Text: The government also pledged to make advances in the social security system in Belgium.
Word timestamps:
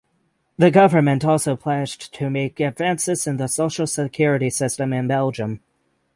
The 0.57 0.71
government 0.71 1.23
also 1.23 1.55
pledged 1.55 2.11
to 2.15 2.31
make 2.31 2.59
advances 2.59 3.27
in 3.27 3.37
the 3.37 3.45
social 3.47 3.85
security 3.85 4.49
system 4.49 4.93
in 4.93 5.05
Belgium. 5.07 5.61